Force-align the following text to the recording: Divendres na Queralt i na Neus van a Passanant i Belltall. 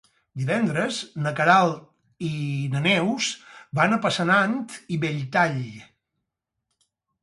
Divendres 0.43 1.01
na 1.25 1.33
Queralt 1.39 2.25
i 2.29 2.31
na 2.73 2.83
Neus 2.87 3.31
van 3.83 3.97
a 3.97 4.03
Passanant 4.09 4.61
i 4.99 5.03
Belltall. 5.07 5.65